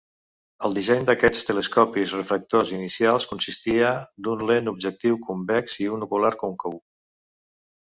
El 0.69 0.77
disseny 0.77 1.03
d'aquests 1.09 1.45
telescopis 1.49 2.15
refractors 2.17 2.73
inicials 2.79 3.29
consistia 3.35 3.95
d'un 4.29 4.45
lent 4.53 4.75
objectiu 4.77 5.23
convex 5.31 5.81
i 5.87 5.93
un 5.99 6.11
ocular 6.11 6.37
còncau. 6.45 6.81